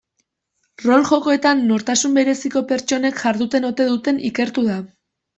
[0.83, 4.79] Rol-jokoetan nortasun bereziko pertsonek jarduten ote duten ikertu da.